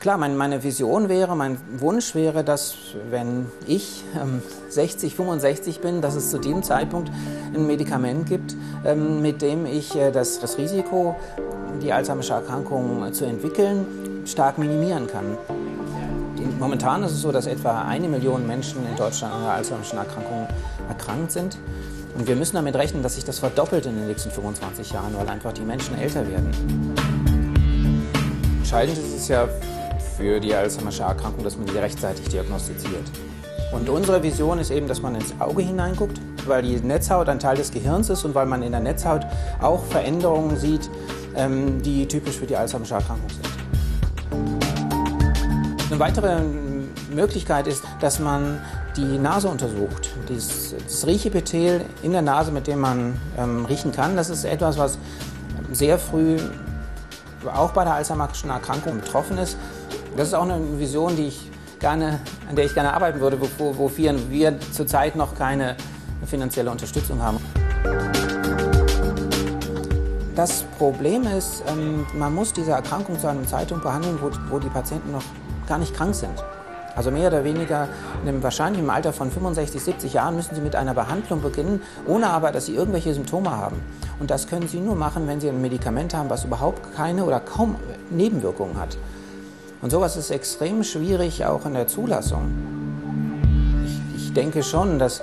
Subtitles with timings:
[0.00, 2.74] Klar, mein, meine Vision wäre, mein Wunsch wäre, dass
[3.08, 7.10] wenn ich ähm, 60, 65 bin, dass es zu dem Zeitpunkt
[7.54, 8.54] ein Medikament gibt,
[8.84, 11.16] ähm, mit dem ich äh, das, das Risiko,
[11.82, 13.86] die Alzheimersche Erkrankung zu entwickeln,
[14.26, 15.38] stark minimieren kann.
[16.58, 20.48] Momentan ist es so, dass etwa eine Million Menschen in Deutschland an der Alzheimerschen Erkrankung
[20.88, 21.56] erkrankt sind.
[22.14, 25.28] Und wir müssen damit rechnen, dass sich das verdoppelt in den nächsten 25 Jahren, weil
[25.28, 26.50] einfach die Menschen älter werden.
[28.58, 29.48] Entscheidend ist es ja
[30.16, 33.10] für die Alzheimersche Erkrankung, dass man sie rechtzeitig diagnostiziert.
[33.72, 37.56] Und unsere Vision ist eben, dass man ins Auge hineinguckt, weil die Netzhaut ein Teil
[37.56, 39.22] des Gehirns ist und weil man in der Netzhaut
[39.60, 40.88] auch Veränderungen sieht,
[41.34, 43.48] ähm, die typisch für die Alzheimersche Erkrankung sind.
[45.90, 46.42] Eine weitere
[47.12, 48.60] Möglichkeit ist, dass man
[48.96, 50.10] die Nase untersucht.
[50.28, 54.78] Dies, das Riechepithel in der Nase, mit dem man ähm, riechen kann, das ist etwas,
[54.78, 54.98] was
[55.72, 56.38] sehr früh
[57.52, 59.56] auch bei der Alzheimerschen Erkrankung betroffen ist.
[60.16, 63.76] Das ist auch eine Vision, die ich gerne, an der ich gerne arbeiten würde, wo,
[63.76, 65.76] wofür wir zurzeit noch keine
[66.24, 67.38] finanzielle Unterstützung haben.
[70.34, 74.68] Das Problem ist, ähm, man muss diese Erkrankung zu einem Zeitpunkt behandeln, wo, wo die
[74.68, 75.22] Patienten noch
[75.68, 76.32] gar nicht krank sind.
[76.96, 77.88] Also mehr oder weniger
[78.24, 82.28] in wahrscheinlich im Alter von 65, 70 Jahren müssen Sie mit einer Behandlung beginnen, ohne
[82.28, 83.80] aber, dass Sie irgendwelche Symptome haben.
[84.20, 87.40] Und das können Sie nur machen, wenn Sie ein Medikament haben, was überhaupt keine oder
[87.40, 87.76] kaum
[88.10, 88.96] Nebenwirkungen hat.
[89.82, 92.50] Und sowas ist extrem schwierig auch in der Zulassung.
[93.84, 95.20] Ich, ich denke schon, dass,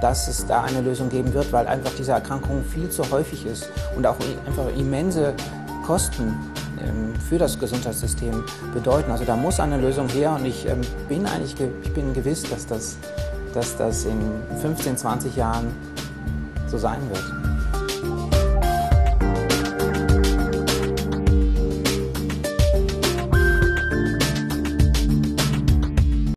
[0.00, 3.70] dass es da eine Lösung geben wird, weil einfach diese Erkrankung viel zu häufig ist
[3.96, 4.16] und auch
[4.46, 5.34] einfach immense
[5.86, 6.38] Kosten
[7.28, 9.10] für das Gesundheitssystem bedeuten.
[9.10, 12.66] Also da muss eine Lösung her und ich ähm, bin eigentlich ich bin gewiss, dass
[12.66, 12.96] das,
[13.52, 14.20] dass das in
[14.60, 15.66] 15, 20 Jahren
[16.66, 17.53] so sein wird.